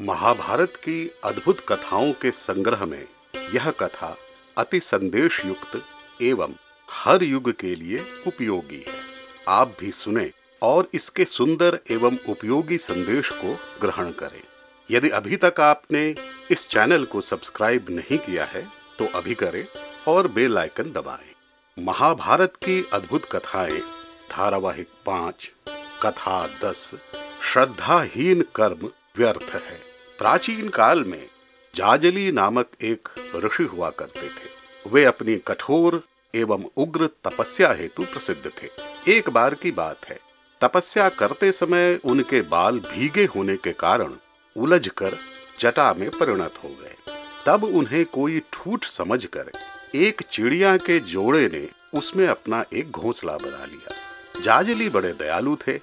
महाभारत 0.00 0.72
की 0.76 1.10
अद्भुत 1.24 1.60
कथाओं 1.68 2.12
के 2.12 2.30
संग्रह 2.30 2.84
में 2.84 3.02
यह 3.54 3.70
कथा 3.70 4.16
अति 4.58 4.80
संदेश 4.80 5.44
युक्त 5.44 5.80
एवं 6.22 6.52
हर 6.90 7.22
युग 7.22 7.50
के 7.52 7.74
लिए 7.74 7.98
उपयोगी 8.26 8.84
है 8.88 8.94
आप 9.48 9.72
भी 9.80 9.92
सुने 9.92 10.30
और 10.62 10.88
इसके 10.94 11.24
सुंदर 11.24 11.78
एवं 11.90 12.18
उपयोगी 12.28 12.78
संदेश 12.78 13.30
को 13.30 13.54
ग्रहण 13.80 14.10
करें 14.10 14.42
यदि 14.90 15.08
अभी 15.08 15.36
तक 15.36 15.60
आपने 15.60 16.04
इस 16.50 16.68
चैनल 16.68 17.04
को 17.04 17.20
सब्सक्राइब 17.20 17.86
नहीं 17.90 18.18
किया 18.18 18.44
है 18.44 18.62
तो 18.98 19.06
अभी 19.18 19.34
करें 19.34 19.64
और 20.08 20.28
बेल 20.28 20.58
आइकन 20.58 20.92
दबाएँ। 20.92 21.84
महाभारत 21.84 22.56
की 22.56 22.82
अद्भुत 22.92 23.24
कथाएँ, 23.32 23.80
धारावाहिक 24.30 24.88
पाँच, 25.06 25.50
कथा 26.02 26.46
दस, 26.64 26.90
श्रद्धाहीन 27.52 28.44
कर्म 28.54 28.88
व्यर्थ 29.18 29.54
है। 29.54 29.78
प्राचीन 30.18 30.68
काल 30.68 31.04
में 31.04 31.26
जाजली 31.74 32.30
नामक 32.32 32.66
एक 32.82 33.08
ऋषि 33.36 33.62
हुआ 33.64 33.90
करते 33.90 34.28
थे। 34.28 34.90
वे 34.90 35.04
अपनी 35.04 35.36
कठोर 35.46 36.02
एवं 36.34 36.64
उग्र 36.76 37.06
तपस्या 37.24 37.72
हेतु 37.72 38.02
प्रसिद्ध 38.02 38.50
थे। 38.52 38.68
एक 39.08 39.30
बार 39.30 39.54
की 39.54 39.70
बात 39.70 40.04
है, 40.08 40.18
तपस्या 40.60 41.08
करते 41.08 41.52
समय 41.52 41.98
उनके 42.04 42.40
बाल 42.40 42.78
भीगे 42.80 43.24
होने 43.24 43.56
के 43.56 43.72
कारण 43.72 44.12
उलझकर 44.56 45.16
जटा 45.60 45.92
में 45.94 46.10
परिणत 46.10 46.54
हो 46.64 46.68
गए। 46.68 46.94
तब 47.46 47.64
उन्हें 47.64 48.04
कोई 48.04 48.40
ठूठ 48.52 48.84
समझकर 48.84 49.50
एक 49.94 50.22
चिड़िया 50.22 50.76
के 50.76 50.98
जोड़े 51.00 51.48
ने 51.48 51.68
उसमें 51.94 52.26
अपना 52.26 52.64
एक 52.74 52.90
घोंसला 52.90 53.36
बना 53.36 53.64
लिया। 53.64 53.94
जाजली 54.40 54.88
बड़े 54.88 55.12
दयालु 55.12 55.56
थे, 55.56 55.80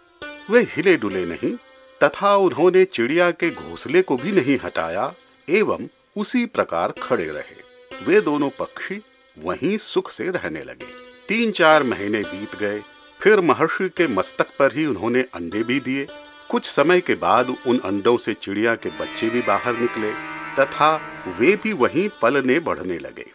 वे 0.49 0.61
हिले 0.71 0.97
डुले 0.97 1.25
नहीं 1.25 1.55
तथा 2.03 2.35
उन्होंने 2.35 2.85
चिड़िया 2.85 3.31
के 3.31 3.49
घोंसले 3.49 4.01
को 4.01 4.15
भी 4.17 4.31
नहीं 4.31 4.57
हटाया, 4.63 5.13
एवं 5.49 5.87
उसी 6.17 6.45
प्रकार 6.45 6.93
खड़े 7.03 7.25
रहे। 7.25 7.61
वे 8.05 8.21
दोनों 8.21 8.49
पक्षी 8.49 9.01
वहीं 9.39 9.77
सुख 9.77 10.11
से 10.11 10.23
रहने 10.23 10.63
लगे। 10.63 10.85
तीन 11.27 11.51
चार 11.51 11.83
महीने 11.83 12.21
बीत 12.21 12.55
गए, 12.55 12.81
फिर 13.19 13.39
महर्षि 13.39 13.89
के 13.89 14.07
मस्तक 14.07 14.47
पर 14.59 14.71
ही 14.73 14.85
उन्होंने 14.85 15.21
अंडे 15.21 15.63
भी 15.63 15.79
दिए। 15.79 16.07
कुछ 16.49 16.65
समय 16.65 17.01
के 17.01 17.15
बाद 17.15 17.55
उन 17.67 17.79
अंडों 17.79 18.17
से 18.17 18.33
चिड़िया 18.33 18.75
के 18.75 18.89
बच्चे 18.89 19.29
भी 19.29 19.41
बाहर 19.41 19.77
निकले, 19.77 20.11
तथा 20.59 21.01
वे 21.39 21.55
भी 21.55 21.73
वहीं 21.73 22.09
पलने 22.21 22.59
बढ़ने 22.59 22.97
लगे। 22.99 23.25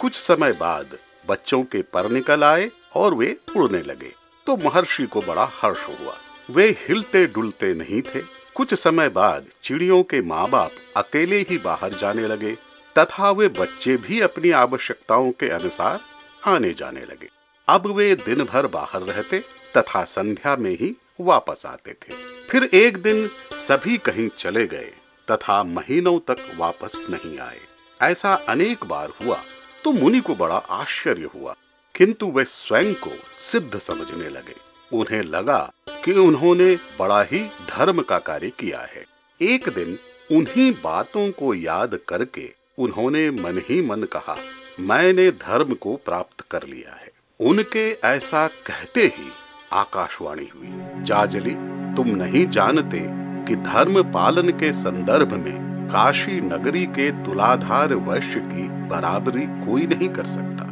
कुछ 0.00 0.14
समय 0.14 0.52
बाद 0.52 0.98
बच्चों 1.28 1.62
के 1.62 1.82
पर 1.82 2.10
निकल 2.10 2.44
आए 2.44 2.70
और 2.94 3.14
वे 3.14 3.36
उड़ने 3.56 3.80
लगे। 3.82 4.12
तो 4.46 4.56
महर्षि 4.56 5.06
को 5.06 5.20
बड़ा 5.20 5.50
हर्ष 5.54 5.86
हुआ। 5.88 6.16
वे 6.48 6.68
हिलते 6.80 7.26
डुलते 7.26 7.72
नहीं 7.74 8.00
थे। 8.04 8.20
कुछ 8.54 8.74
समय 8.74 9.08
बाद 9.10 9.46
चिड़ियों 9.62 10.02
के 10.02 10.20
माँ 10.22 10.48
बाप 10.50 10.70
अकेले 10.96 11.40
ही 11.40 11.58
बाहर 11.58 11.94
जाने 11.94 12.26
लगे, 12.26 12.52
तथा 12.96 13.30
वे 13.30 13.48
बच्चे 13.50 13.96
भी 13.96 14.20
अपनी 14.20 14.50
आवश्यकताओं 14.56 15.30
के 15.32 15.48
अनुसार 15.50 16.00
आने 16.44 16.72
जाने 16.72 17.00
लगे। 17.02 17.28
अब 17.68 17.86
वे 17.86 18.14
दिन 18.16 18.44
भर 18.44 18.66
बाहर 18.66 19.02
रहते 19.02 19.38
तथा 19.76 20.04
संध्या 20.06 20.54
में 20.56 20.70
ही 20.72 20.94
वापस 21.20 21.62
आते 21.66 21.92
थे। 21.92 22.14
फिर 22.48 22.64
एक 22.74 22.96
दिन 22.98 23.26
सभी 23.58 23.96
कहीं 23.98 24.28
चले 24.38 24.66
गए 24.66 24.92
तथा 25.28 25.62
महीनों 25.64 26.18
तक 26.28 26.46
वापस 26.56 27.06
नहीं 27.10 27.38
आए। 27.38 27.58
ऐसा 28.02 28.34
अनेक 28.48 28.84
बार 28.84 29.10
हुआ 29.20 29.38
तो 29.84 29.92
मुनि 29.92 30.20
को 30.20 30.34
बड़ा 30.34 30.56
आश्चर्य 30.56 31.28
हुआ, 31.34 31.54
किंतु 31.94 32.26
वे 32.28 32.44
स्वयं 32.44 32.94
को 32.96 33.10
सिद्ध 33.42 33.78
समझने 33.78 34.28
लगे। 34.28 34.54
उन्हें 34.92 35.22
लगा 35.22 35.58
कि 36.04 36.12
उन्होंने 36.12 36.74
बड़ा 36.98 37.22
ही 37.22 37.38
धर्म 37.70 38.02
का 38.02 38.18
कार्य 38.18 38.50
किया 38.50 38.80
है। 38.80 39.04
एक 39.40 39.68
दिन 39.68 39.96
उन्हीं 40.32 40.70
बातों 40.84 41.30
को 41.30 41.54
याद 41.54 41.98
करके 42.08 42.48
उन्होंने 42.78 43.30
मन 43.30 43.60
ही 43.68 43.80
मन 43.86 44.02
कहा, 44.02 44.36
मैंने 44.80 45.30
धर्म 45.30 45.74
को 45.74 45.94
प्राप्त 45.96 46.44
कर 46.50 46.66
लिया 46.66 46.94
है। 46.94 47.10
उनके 47.40 47.90
ऐसा 48.04 48.46
कहते 48.46 49.06
ही 49.06 49.30
आकाशवाणी 49.72 50.48
हुई, 50.54 51.04
जाजली, 51.04 51.54
तुम 51.96 52.08
नहीं 52.16 52.46
जानते 52.46 53.00
कि 53.46 53.56
धर्म 53.62 54.02
पालन 54.12 54.50
के 54.50 54.72
संदर्भ 54.72 55.32
में 55.34 55.88
काशी 55.88 56.40
नगरी 56.40 56.84
के 56.86 57.10
तुलाधार 57.24 57.94
वैश्य 57.94 58.40
की 58.44 58.68
बराबरी 58.88 59.46
कोई 59.66 59.86
नहीं 59.86 60.08
कर 60.08 60.26
सकता। 60.26 60.64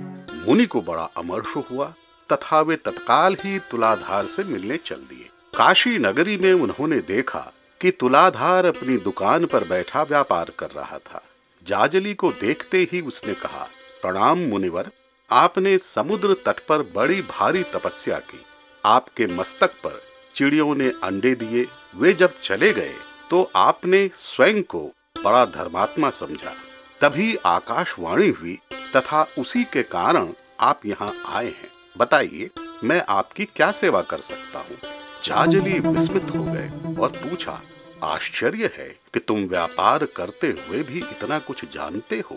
मुनि 0.46 0.66
को 0.66 0.80
बड़ा 0.82 1.08
अमर्ष 1.16 1.56
हुआ 1.70 1.92
तथा 2.32 2.60
वे 2.60 2.76
तत्काल 2.76 3.36
ही 3.40 3.58
तुलाधार 3.70 4.26
से 4.26 4.44
मिलने 4.44 4.76
चल 4.76 4.96
दिए। 4.96 5.28
काशी 5.56 5.98
नगरी 5.98 6.36
में 6.36 6.52
उन्होंने 6.52 7.00
देखा 7.02 7.50
कि 7.80 7.90
तुलाधार 7.90 8.66
अपनी 8.66 8.96
दुकान 8.98 9.46
पर 9.46 9.64
बैठा 9.64 10.02
व्यापार 10.02 10.50
कर 10.58 10.70
रहा 10.70 10.98
था। 11.00 11.22
जाजली 11.66 12.14
को 12.14 12.30
देखते 12.32 12.78
ही 12.92 13.00
उसने 13.00 13.34
कहा, 13.34 13.66
प्रणाम 14.02 14.38
मुनिवर, 14.40 14.90
आपने 15.30 15.76
समुद्र 15.78 16.34
तट 16.46 16.58
पर 16.60 16.82
बड़ी 16.94 17.20
भारी 17.22 17.62
तपस्या 17.64 18.18
की। 18.20 18.40
आपके 18.84 19.26
मस्तक 19.26 19.70
पर 19.84 20.00
चिड़ियों 20.34 20.74
ने 20.74 20.88
अंडे 21.02 21.34
दिए। 21.34 21.66
वे 21.96 22.12
जब 22.12 22.40
चले 22.42 22.72
गए 22.72 22.94
तो 23.30 23.42
आपने 23.56 24.08
स्वयं 24.16 24.62
को 24.62 24.80
बड़ा 25.16 25.44
धर्मात्मा 25.46 26.10
समझा। 26.10 26.52
तभी 27.00 27.34
आकाशवाणी 27.46 28.28
हुई 28.30 28.58
तथा 28.96 29.26
उसी 29.38 29.64
के 29.64 29.82
कारण 29.84 30.28
आप 30.60 30.80
यहाँ 30.86 31.12
आए 31.28 31.46
हैं। 31.46 31.68
बताइए, 31.98 32.50
मैं 32.84 33.04
आपकी 33.08 33.44
क्या 33.44 33.70
सेवा 33.70 34.02
कर 34.02 34.18
सकता 34.18 34.58
हूँ? 34.58 34.76
जाजली 35.24 35.78
विस्मित 35.80 36.22
हो 36.36 36.44
गए 36.44 36.70
और 37.02 37.08
पूछा, 37.08 37.60
आश्चर्य 38.04 38.70
है 38.78 38.88
कि 39.14 39.20
तुम 39.20 39.44
व्यापार 39.44 40.04
करते 40.04 40.46
हुए 40.46 40.82
भी 40.82 40.98
इतना 40.98 41.38
कुछ 41.38 41.64
जानते 41.74 42.18
हो। 42.20 42.36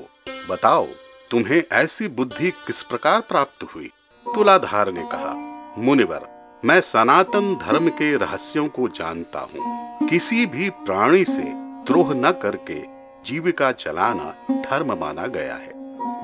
बताओ, 0.49 0.87
तुम्हें 1.31 1.63
ऐसी 1.71 2.07
बुद्धि 2.07 2.51
किस 2.51 2.81
प्रकार 2.81 3.21
प्राप्त 3.21 3.63
हुई? 3.63 3.91
तुलाधार 4.25 4.91
ने 4.91 5.03
कहा, 5.03 5.33
मुनिवर, 5.77 6.27
मैं 6.65 6.81
सनातन 6.81 7.55
धर्म 7.55 7.89
के 7.89 8.15
रहस्यों 8.15 8.67
को 8.67 8.87
जानता 8.87 9.39
हूँ। 9.39 10.09
किसी 10.09 10.45
भी 10.45 10.69
प्राणी 10.69 11.25
से 11.25 11.43
द्रोह 11.83 12.13
न 12.13 12.31
करके 12.31 12.81
जीविका 13.25 13.71
चलाना 13.71 14.61
धर्म 14.69 14.93
माना 14.93 15.27
गया 15.27 15.55
है। 15.55 15.77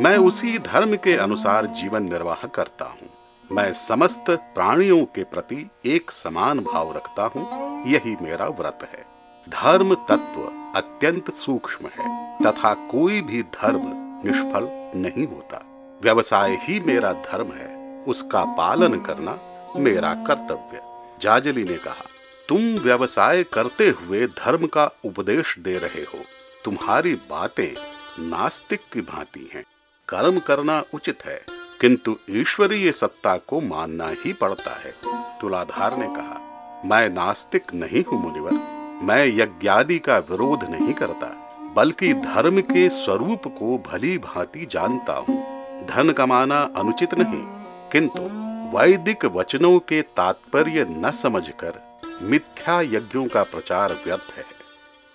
मैं 0.03 0.17
उसी 0.17 0.59
धर्म 0.59 0.95
के 0.95 1.15
अनुसार 1.17 1.65
जीवन 1.65 2.03
निर्वाह 2.03 2.47
करता 2.47 2.85
हूँ। 2.85 3.12
मैं 3.53 3.73
समस्त 3.73 4.25
प्राणियों 4.29 5.05
के 5.05 5.23
प्रति 5.23 5.69
एक 5.85 6.11
समान 6.11 6.59
भाव 6.59 6.95
रखता 6.95 7.23
हूँ। 7.23 7.47
यही 7.87 8.15
मेरा 8.21 8.45
व्रत 8.45 8.79
है। 8.91 9.05
धर्म 9.49 9.95
तत्व 9.95 10.41
अत्यंत 10.75 11.33
सूक्ष्म 11.33 11.87
है, 11.87 12.37
तथा 12.45 12.73
कोई 12.73 13.21
भी 13.21 13.43
धर्म 13.43 13.79
निष्फल 14.25 14.67
नहीं 14.95 15.27
होता। 15.27 15.61
व्यवसाय 16.03 16.57
ही 16.61 16.79
मेरा 16.79 17.13
धर्म 17.13 17.47
है, 17.47 18.03
उसका 18.03 18.45
पालन 18.45 18.99
करना 18.99 19.39
मेरा 19.75 20.13
कर्तव्य। 20.13 20.81
जाजली 21.21 21.63
ने 21.63 21.77
कहा, 21.77 22.05
तुम 22.49 22.59
व्यवसाय 22.59 23.43
करते 23.43 23.89
हुए 23.89 24.27
धर्म 24.27 24.67
का 24.67 24.91
उपदेश 25.05 25.55
दे 25.59 25.73
रहे 25.73 26.01
हो। 26.01 26.23
तुम्हारी 26.65 27.15
बातें 27.15 27.75
नास्तिक 28.29 28.79
की 28.93 29.01
भांति 29.01 29.49
हैं। 29.53 29.63
कर्म 30.09 30.39
करना 30.39 30.83
उचित 30.93 31.25
है। 31.25 31.62
किंतु 31.83 32.15
ईश्वरीय 32.29 32.91
सत्ता 32.91 33.35
को 33.37 33.59
मानना 33.61 34.07
ही 34.19 34.31
पड़ता 34.33 34.71
है। 34.71 34.91
तुलाधार 35.41 35.97
ने 35.97 36.05
कहा, 36.07 36.39
मैं 36.85 37.09
नास्तिक 37.09 37.73
नहीं 37.73 38.03
हूँ 38.03 38.21
मुनिवर। 38.21 38.51
मैं 39.05 39.25
यज्ञादि 39.27 39.97
का 39.99 40.17
विरोध 40.19 40.63
नहीं 40.63 40.93
करता, 40.93 41.27
बल्कि 41.75 42.13
धर्म 42.13 42.61
के 42.61 42.87
स्वरूप 42.89 43.47
को 43.57 43.77
भली 43.87 44.17
भांति 44.17 44.65
जानता 44.65 45.13
हूँ। 45.13 45.37
धन 45.87 46.11
कमाना 46.11 46.61
अनुचित 46.77 47.13
नहीं, 47.13 47.43
किंतु 47.91 48.21
वैदिक 48.77 49.25
वचनों 49.25 49.77
के 49.79 50.01
तात्पर्य 50.01 50.87
न 50.89 51.11
समझकर 51.11 51.81
मिथ्या 52.21 52.81
यज्ञों 52.81 53.27
का 53.27 53.43
प्रचार 53.43 53.93
व्यर्थ 54.05 54.33
है। 54.37 54.45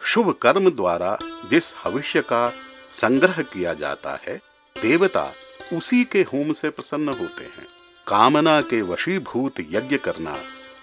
शुभ 0.01 0.35
कर्म 0.43 0.71
द्वारा 0.71 1.19
जिस 1.51 1.75
भविष्य 1.85 2.21
का 2.23 2.49
संग्रह 2.91 3.43
किया 3.43 3.75
जाता 3.75 4.19
है, 4.29 4.41
देवता 4.77 5.31
उसी 5.73 6.05
के 6.05 6.23
होम 6.23 6.53
से 6.53 6.71
प्रसन्न 6.71 7.09
होते 7.09 7.45
हैं। 7.45 7.67
कामना 8.07 8.61
के 8.61 8.83
वशीभूत 8.83 9.61
यज्ञ 9.61 9.97
करना, 9.97 10.37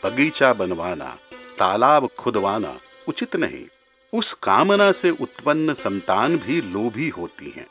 बगीचा 0.06 0.54
बनवाना, 0.54 1.18
तालाब 1.60 2.10
खुदवाना 2.20 2.74
उचित 3.08 3.36
नहीं। 3.36 3.66
उस 4.14 4.34
कामना 4.34 4.92
से 4.92 5.10
उत्पन्न 5.10 5.74
संतान 5.74 6.38
भी 6.38 6.62
लोभी 6.62 7.10
होती 7.10 7.54
हैं। 7.58 7.68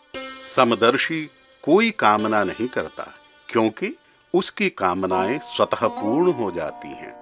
समदर्शी 0.56 1.30
कोई 1.62 1.90
कामना 1.90 2.44
नहीं 2.44 2.68
करता, 2.68 3.06
क्योंकि 3.48 3.96
उसकी 4.34 4.68
कामनाएँ 4.68 5.38
स्वतः 5.38 5.86
पूर्ण 5.86 6.32
हो 6.32 6.50
जाती 6.50 6.88
हैं। 6.88 7.12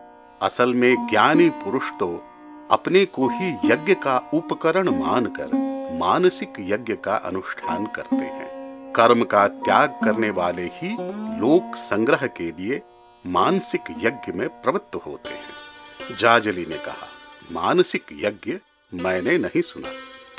असल 0.43 0.75
में 0.75 1.07
ज्ञानी 1.07 1.49
पुरुष 1.49 1.91
तो 1.91 2.11
अपने 2.71 3.05
को 3.05 3.29
ही 3.29 3.51
यज्ञ 3.65 3.95
का 3.95 4.31
उपकरण 4.35 4.89
मानकर, 4.89 5.51
मानसिक 5.99 6.53
यज्ञ 6.61 6.95
का 6.95 7.17
अनुष्ठान 7.17 7.87
करते 7.87 8.17
हैं। 8.17 8.52
कर्म 8.97 9.25
का 9.25 9.49
त्याग 9.49 9.91
करने 10.05 10.31
वाले 10.31 10.63
ही 10.63 10.97
लोक 11.41 11.77
संग्रह 11.77 12.27
के 12.27 12.51
लिए 12.51 12.83
मानसिक 13.27 13.81
यज्ञ 13.91 14.33
में 14.33 14.49
प्रवृत्त 14.49 14.97
होते 14.97 15.31
हैं। 15.31 16.17
जाजली 16.17 16.67
ने 16.67 16.77
कहा, 16.77 17.09
मानसिक 17.53 18.03
यज्ञ 18.13 18.59
मैंने 18.95 19.39
नहीं 19.39 19.63
सुना। 19.63 19.89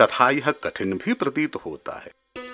तथा 0.02 0.30
यह 0.30 0.52
कठिन 0.52 0.94
भी 0.94 1.14
प्रतीत 1.14 1.56
होता 1.56 2.04
है। 2.04 2.12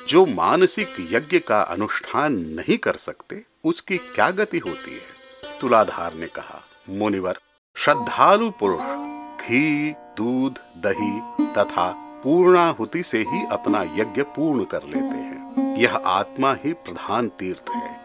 जो 0.08 0.26
मानसिक 0.26 1.08
यज्ञ 1.12 1.40
का 1.40 1.62
अनुष्ठान 1.62 2.34
नहीं 2.34 2.78
कर 2.78 2.96
सकते, 2.96 3.44
उसकी 3.64 3.98
क्या 3.98 4.32
गति 4.32 4.58
होती 4.58 4.94
है? 4.94 5.20
तुलाधार 5.62 6.14
ने 6.14 6.28
कहा, 6.28 6.64
मुनिवर, 6.90 7.38
श्रद्धालु 7.76 8.50
पुरुष, 8.50 8.82
घी, 9.46 9.92
दूध, 9.92 10.54
दही 10.58 11.20
तथा 11.56 12.06
पूर्णाहुति 12.24 13.04
से 13.04 13.18
ही 13.18 13.46
अपना 13.52 13.84
यज्ञ 13.84 14.22
पूर्ण 14.22 14.64
कर 14.64 14.84
लेते 14.84 15.00
हैं। 15.00 15.49
यह 15.80 15.96
आत्मा 15.96 16.54
ही 16.54 16.74
प्रधान 16.74 17.30
तीर्थ 17.30 17.70
है। 17.70 17.96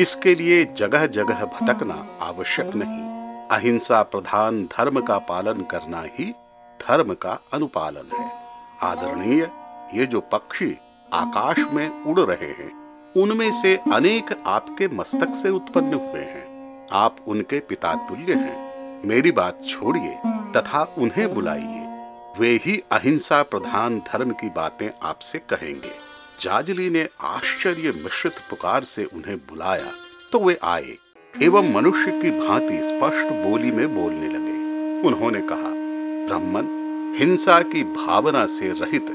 इसके 0.00 0.34
लिए 0.34 0.64
जगह 0.64 1.06
जगह 1.06 1.44
भटकना 1.44 2.06
आवश्यक 2.22 2.70
नहीं। 2.74 3.14
अहिंसा 3.48 4.02
प्रधान 4.02 4.64
धर्म 4.64 5.00
का 5.00 5.18
पालन 5.18 5.62
करना 5.62 6.04
ही 6.04 6.34
धर्म 6.88 7.14
का 7.14 7.38
अनुपालन 7.52 8.16
है। 8.16 8.30
आदरणीय, 8.82 9.50
ये 9.94 10.06
जो 10.06 10.20
पक्षी 10.20 10.78
आकाश 11.12 11.58
में 11.72 12.04
उड़ 12.04 12.20
रहे 12.20 12.48
हैं, 12.48 12.72
उनमें 13.16 13.62
से 13.62 13.76
अनेक 13.76 14.42
आपके 14.46 14.88
मस्तक 14.88 15.34
से 15.34 15.50
उत्पन्न 15.50 15.94
हुए 15.94 16.20
हैं। 16.20 16.44
आप 16.92 17.16
उनके 17.26 17.60
पिता 17.60 17.94
तुल्य 17.94 18.34
हैं। 18.34 18.74
मेरी 19.06 19.32
बात 19.32 19.60
छोड़िए, 19.68 20.18
तथा 20.26 20.94
उन्हें 20.98 21.34
बुलाइए। 21.34 21.86
वे 22.38 22.60
ही 22.64 22.84
अहिंसा 22.92 23.42
प्रधान 23.42 23.98
धर्म 23.98 24.30
की 24.30 24.50
बातें 24.50 24.90
आपसे 25.02 25.38
कहेंगे। 25.38 26.13
जाजली 26.40 26.90
ने 26.90 27.08
आश्चर्य 27.20 27.92
मिश्रित 27.96 28.32
पुकार 28.50 28.84
से 28.84 29.04
उन्हें 29.04 29.36
बुलाया 29.36 29.90
तो 30.32 30.38
वे 30.38 30.56
आए, 30.64 30.96
एवं 31.42 31.72
मनुष्य 31.72 32.10
की 32.10 32.30
भांति 32.30 32.76
स्पष्ट 32.76 33.32
बोली 33.32 33.70
में 33.70 33.94
बोलने 33.94 34.28
लगे। 34.28 34.54
उन्होंने 35.08 35.40
कहा, 35.40 35.72
ब्राह्मण, 36.26 36.66
हिंसा 37.18 37.60
की 37.62 37.82
भावना 37.84 38.46
से 38.46 38.68
रहित 38.72 39.06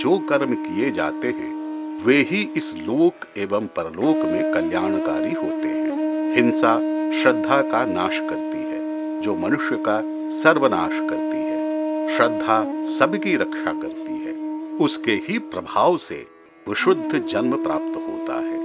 जो 0.00 0.18
कर्म 0.18 0.54
किए 0.54 0.90
जाते 0.90 1.28
हैं, 1.28 2.04
वे 2.04 2.16
ही 2.16 2.50
इस 2.56 2.72
लोक 2.74 3.26
एवं 3.36 3.66
परलोक 3.66 4.16
में 4.16 4.52
कल्याणकारी 4.52 5.32
होते 5.32 5.68
हैं। 5.68 6.34
हिंसा 6.34 6.76
श्रद्धा 7.22 7.60
का 7.62 7.84
नाश 7.84 8.18
करती 8.20 8.58
है, 8.58 9.20
जो 9.20 9.34
मनुष्य 9.36 9.76
का 9.88 10.00
सर्वनाश 10.42 10.92
करती 11.10 11.38
है। 11.38 12.16
श्रद्धा 12.16 12.64
सबकी 12.98 13.36
रक्षा 13.36 13.72
करती 13.72 14.12
है। 14.12 14.34
उसके 14.76 15.12
ही 15.12 15.38
प्रभाव 15.38 15.96
से 15.98 16.26
विशुद्ध 16.68 17.26
जन्म 17.28 17.62
प्राप्त 17.62 17.96
होता 17.96 18.34
है। 18.34 18.58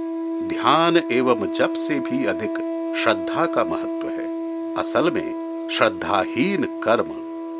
ध्यान 0.48 0.96
एवं 0.96 1.52
जप 1.52 1.74
से 1.76 2.00
भी 2.00 2.24
अधिक 2.24 2.50
श्रद्धा 2.98 3.46
का 3.46 3.64
महत्व 3.64 4.08
है। 4.08 4.74
असल 4.74 5.10
में 5.10 5.68
श्रद्धाहीन 5.72 6.80
कर्म 6.84 7.06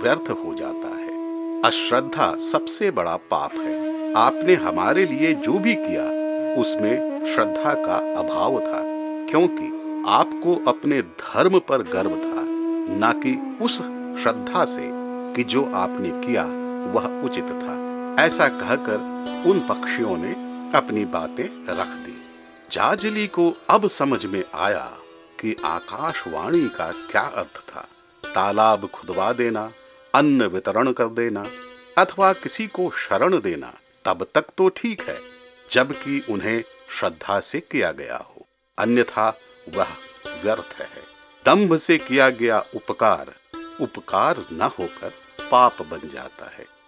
व्यर्थ 0.02 0.30
हो 0.30 0.54
जाता 0.54 0.88
है। 0.88 1.62
अश्रद्धा 1.62 2.36
सबसे 2.52 2.90
बड़ा 2.90 3.16
पाप 3.16 3.52
है। 3.52 4.14
आपने 4.14 4.54
हमारे 4.54 5.06
लिए 5.06 5.34
जो 5.34 5.52
भी 5.52 5.74
किया, 5.74 6.04
उसमें 6.60 7.24
श्रद्धा 7.24 7.74
का 7.74 8.20
अभाव 8.20 8.60
था, 8.60 8.82
क्योंकि 9.30 9.66
आपको 10.08 10.70
अपने 10.70 11.02
धर्म 11.02 11.58
पर 11.58 11.82
गर्व 11.82 12.10
था, 12.10 12.44
न 12.88 13.12
कि 13.16 13.64
उस 13.64 13.78
श्रद्धा 14.22 14.64
से 14.64 14.90
कि 15.36 15.44
जो 15.44 15.70
आपने 15.74 16.26
किया, 16.26 16.44
वह 16.92 17.22
उचित 17.24 17.44
था। 17.44 17.91
ऐसा 18.18 18.48
कहकर 18.48 18.96
उन 19.46 19.60
पक्षियों 19.60 20.16
ने 20.16 20.32
अपनी 20.78 21.04
बातें 21.04 21.66
रख 21.74 21.86
दी। 21.86 22.22
जाजली 22.72 23.26
को 23.26 23.54
अब 23.70 23.88
समझ 23.88 24.26
में 24.26 24.44
आया 24.54 24.92
कि 25.40 25.56
आकाशवाणी 25.64 26.68
का 26.68 26.92
क्या 26.92 27.20
अर्थ 27.20 27.56
था। 27.56 27.88
तालाब 28.34 28.86
खुदवा 28.86 29.32
देना, 29.32 29.72
अन्न 30.14 30.42
वितरण 30.42 30.92
कर 30.92 31.06
देना, 31.06 31.44
अथवा 31.98 32.32
किसी 32.32 32.66
को 32.66 32.90
शरण 32.90 33.40
देना, 33.40 33.74
तब 34.04 34.26
तक 34.34 34.44
तो 34.58 34.68
ठीक 34.68 35.02
है, 35.02 35.18
जबकि 35.70 36.24
उन्हें 36.30 36.64
श्रद्धा 36.90 37.40
से 37.40 37.60
किया 37.60 37.92
गया 37.92 38.16
हो। 38.16 38.46
अन्यथा 38.78 39.38
वह 39.74 39.86
व्यर्थ 40.44 40.80
है। 40.80 41.02
दंभ 41.46 41.76
से 41.76 41.98
किया 41.98 42.30
गया 42.30 42.64
उपकार 42.76 43.34
उपकार 43.80 44.44
न 44.52 44.62
होकर 44.62 45.12
पाप 45.50 45.82
बन 45.82 46.00
जाता 46.14 46.44
है। 46.44 46.81